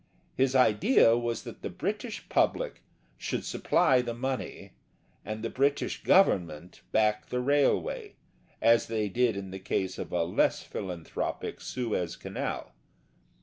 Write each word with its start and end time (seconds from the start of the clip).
His 0.35 0.55
idea 0.55 1.15
was 1.15 1.43
that 1.43 1.61
the 1.61 1.69
British 1.69 2.27
public 2.27 2.81
should 3.19 3.45
supply 3.45 4.01
the 4.01 4.15
money 4.15 4.73
and 5.23 5.43
the 5.43 5.49
British 5.51 6.01
Government 6.01 6.81
back 6.91 7.27
the 7.29 7.39
railway, 7.39 8.15
as 8.63 8.87
they 8.87 9.09
did 9.09 9.37
in 9.37 9.51
the 9.51 9.59
case 9.59 9.99
of 9.99 10.11
a 10.11 10.23
less 10.23 10.63
philanthropic 10.63 11.61
Suez 11.61 12.15
Canal. 12.15 12.73